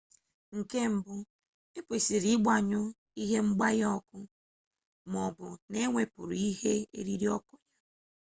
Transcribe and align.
nke 0.57 0.79
mbu 0.93 1.15
ekwesịrị 1.77 2.29
ịgbanyụ 2.35 2.81
ihe 3.21 3.37
ngbanye 3.47 3.85
ọkụ 3.97 4.19
ma 5.11 5.19
ọ 5.27 5.29
bụ 5.35 5.47
na-ewepụrụ 5.69 6.35
ihe 6.49 6.73
eriri 6.97 7.27
ọkụ 7.37 7.53
ya 7.59 7.59